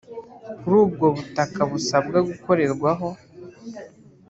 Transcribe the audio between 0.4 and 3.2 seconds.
kuri ubwo butaka busabwa gukorerwaho